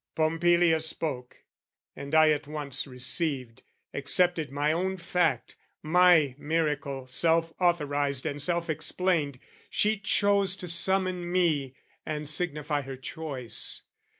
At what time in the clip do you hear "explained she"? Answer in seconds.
8.67-9.99